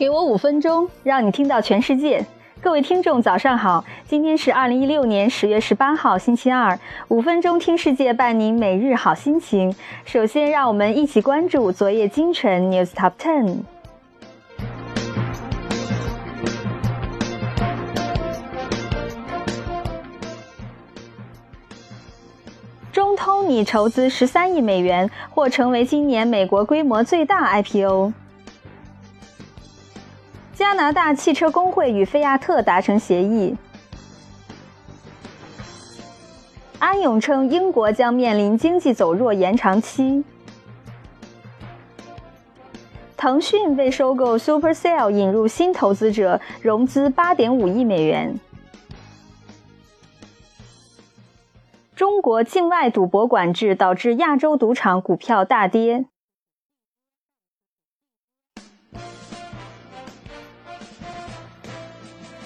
[0.00, 2.24] 给我五分钟，让你听到全世界。
[2.62, 3.84] 各位听众，早上好！
[4.08, 6.78] 今天是二零一六年十月十八号，星期二。
[7.08, 9.76] 五分钟听世界，伴您每日好心情。
[10.06, 13.58] 首先，让我们一起关注昨夜今晨 News Top Ten。
[22.90, 28.14] 中通拟筹资十三亿美元，或成为今年美国规模最大 IPO。
[30.60, 33.56] 加拿大汽车工会与菲亚特达成协议。
[36.78, 40.22] 安永称，英国将面临经济走弱延长期。
[43.16, 48.38] 腾讯为收购 Supercell 引入新投资者，融资八点五亿美元。
[51.96, 56.04] 中国境外赌博管制导致亚洲赌场股票大跌。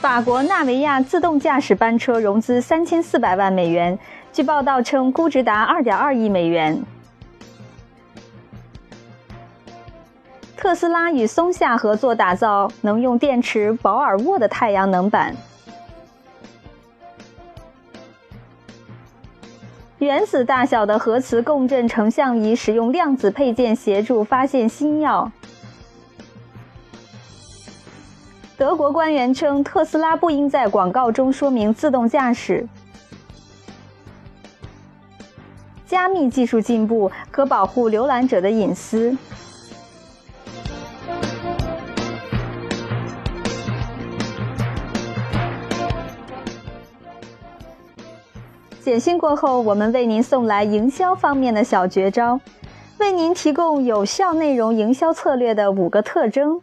[0.00, 3.98] 法国纳维亚自动驾驶班车融资三千四百万美元，
[4.32, 6.82] 据报道称估值达二点二亿美元。
[10.56, 15.36] 特斯拉与松下合作打造能用电池保尔沃的太阳能板。
[19.98, 25.30] 原子大小的核磁共振成像仪使用量子配件协助发现新药。
[28.60, 32.68] 德国官员称，特斯拉不应在广告中说明自动驾驶。
[35.86, 39.16] 加密技术进步可保护浏览者的隐私。
[48.82, 52.38] 简讯过后，我们为您送来营销方面的小绝招，
[52.98, 56.60] 为您提供有效内容营销策略的五个特征。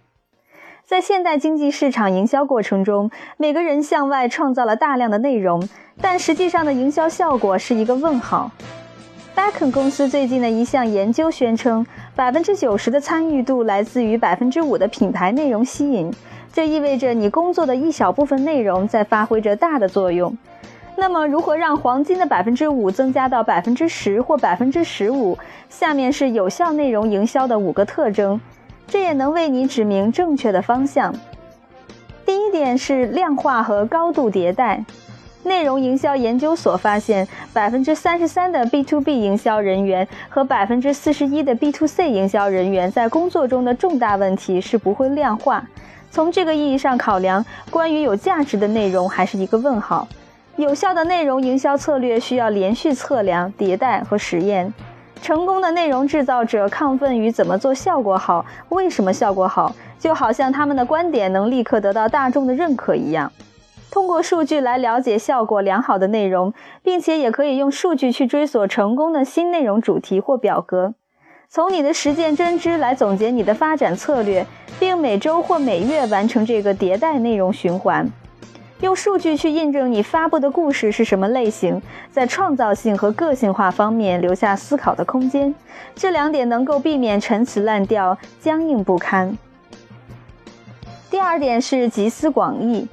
[0.88, 5.68] 在现代经济市场营销过程中，每个人向外创造了大量的内容，
[6.00, 8.50] 但实际上的营销效果是一个问号。
[9.36, 16.10] Bacon 公司最近的一项研究宣称，百分之九十的参与度来自于百分之五的品牌内容吸引，
[16.54, 20.38] 这意味着你工作的一小部分内容在发挥着大的作用。
[20.96, 25.38] 那么，如何让黄金的百分之五增加到百分之十或百分之十五？
[25.68, 28.40] 下面是有效内容营销的五个特征。
[28.88, 31.14] 这也能为你指明正确的方向。
[32.26, 34.84] 第一点是量化和高度迭代。
[35.44, 45.66] 内容营销研究所发现，百分之三十三的 B to B 营销人员和百分之四十一的 B to C 营销人员在工作中的重大问题是不会量化。
[46.12, 50.06] 从这个意义上考量，关于有价值的内容还是一个问号。
[50.58, 54.74] 有效的内容营销策略需要连续测量、迭代和实验。
[55.22, 63.32] 成功的内容制造者亢奋于怎么做效果好，为什么效果好，就好像他们的观点能立刻得到大众的认可一样。
[63.90, 70.94] 通过数据来了解效果良好的内容，并且也可以用数据去追索成功的新内容主题或表格。
[71.50, 74.46] 从你的实践真知来总结你的发展策略，
[74.80, 78.08] 并每周或每月完成这个迭代内容循环。
[78.82, 85.54] 用数据去印证你发布的故事是什么类型，在创造性和个性化方面留下思考的空间，
[85.96, 89.36] 这两点能够避免陈词滥调、僵硬不堪。
[91.10, 92.88] 第二点是集思广益。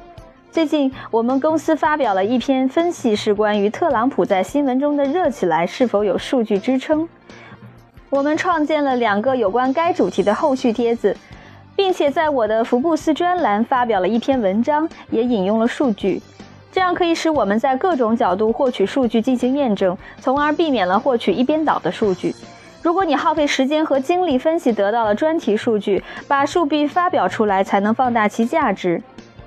[0.50, 7.06] 最近我们公司发表了一篇分析，是关于特朗普在新闻中的热起来是否有数据支撑。
[8.08, 11.14] 我们创建了两个有关该主题的后续帖子。
[11.76, 16.22] 并且在我的福布斯专栏发表了一篇文章，也引用了数据，
[16.70, 22.34] 这样可以使我们在各种角度获取数据进行验证，从而避免了获取一边倒的数据。
[22.82, 29.02] 如果你耗费时间和精力分析得到了专题数据，把数据发表出来才能放大其价值。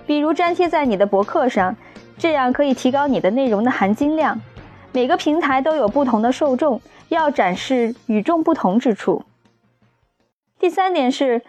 [0.06, 1.76] 比如粘贴在你的博客上，
[2.18, 4.40] 这样可以提高你的内容的含金量。
[4.92, 9.24] 每个平台都有不同的受众，要展示与众不同之处。
[10.60, 11.42] 第三点是。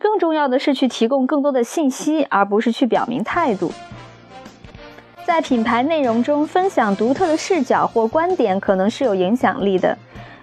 [0.00, 3.70] 更重要的是去提供更多的信息，而不是去表明态度。
[5.26, 9.96] 在品牌内容中分享独特的视角或观点，可能是有影响力的，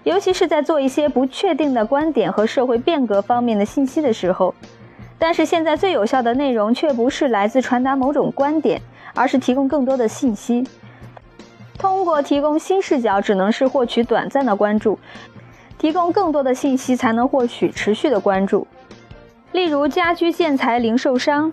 [0.04, 4.54] 尤其是在做一些不确定的观点和社会变革方面的信息的时候。
[5.18, 8.80] 但是现在最有效的内容却不是来自传达某种观点，
[9.16, 10.64] 而是提供更多的信息。
[11.80, 15.00] 通过提供新视角，只能是获取短暂的关注；
[15.80, 18.68] 提供更多的信息，才能获取持续的关注。
[19.58, 21.52] 例如，家居建材零售商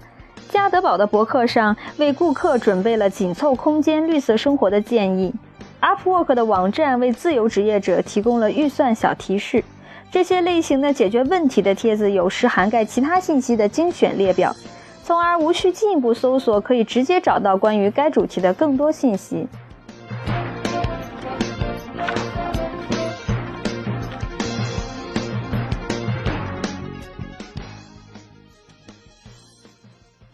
[0.50, 5.32] 家得宝的博客上为顾客准备了紧凑空间、绿色生活的建议。
[5.80, 9.62] ；Upwork 的网站为自由职业者提供了预算小提示；
[10.12, 14.54] 这些类型的解决问题的帖子，有时涵盖其他信息的精选列表，
[15.02, 19.46] 从而无需进一步搜索，可以直接找到关于该主题的更多信息。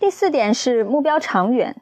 [0.00, 1.76] 第四点是目标长远，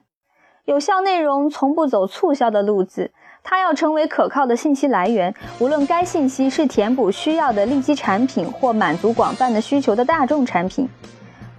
[0.64, 3.12] 有效内容从不走促销的路子，
[3.44, 5.32] 它要成为可靠的信息来源。
[5.60, 10.88] 无论该信息是填补需要的利基产品，或满足广泛的需求的大众产品，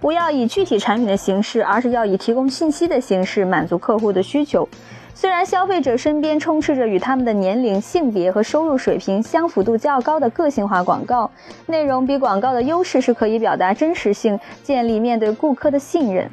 [0.02, 4.68] 不要以具体产品的形式，而是要以提供信息的形式满足客户的需求。
[5.14, 11.30] 虽然消费者身边充斥着与他们的年龄、性别和收入水平相符度较高的个性化广告，
[11.64, 16.30] 内容比广告的优势是可以表达真实性，建立面对顾客的信任。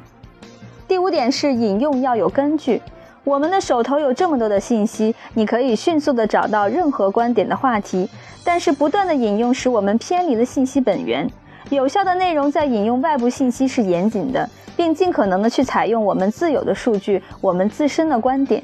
[0.98, 2.82] 第五点是引用要有根据。
[3.22, 8.10] 我们的手头有这么多的信息，你可以迅速地找到任何观点的话题，
[8.42, 11.30] 但是不断的引用使我们偏离了信息本源。
[11.70, 18.60] 有效的内容在引用外部信息是严谨的，并尽可能的去采用我们自有的数据，我们自身的观点。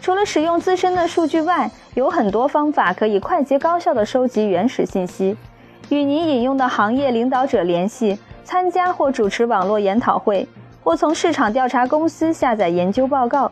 [0.00, 5.36] 除了使用自身的数据外，有很多方法可以快捷高效地收集原始信息，
[5.90, 10.48] 与你引用的行业领导者联系，参加或主持网络研讨会。
[10.82, 13.50] 或从市场调查公司下载研究报告，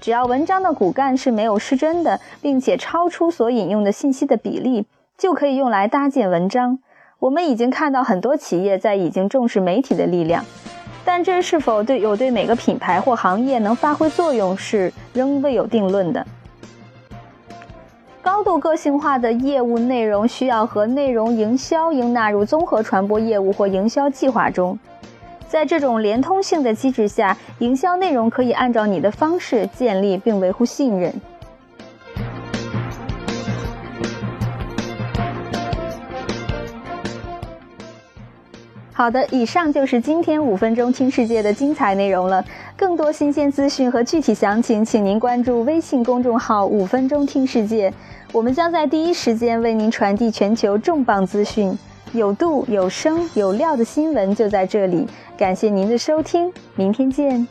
[0.00, 4.86] 只要文章的骨干是没有失真的，并且超出所引用的信息的比例，
[5.18, 6.78] 就可以用来搭建文章。
[7.18, 10.42] 我们已经看到很多企业在已经重视媒体的力量，
[11.04, 16.26] 但这是否对有对每个品牌或行业能发挥作用是仍未有定论的。
[18.22, 24.78] 高度个性化的业务内容需要和内容营销应纳入综合传播业务或营销计划中。
[25.50, 31.12] 在这种连通性的机制下，营销内容可以按照你的方式建立并维护信任。
[38.92, 42.44] 好的，以上就是今天五分钟听世界的精彩内容了。
[42.76, 47.92] 更多新鲜资讯和具体详情，请您关注微信公众号“五分钟听世界”，
[48.30, 51.76] 我们将在第一时间为您传递全球重磅资讯。
[52.12, 55.06] 有度、有声、有料的新闻就在这里。
[55.38, 57.46] 感谢您的收听，明天见。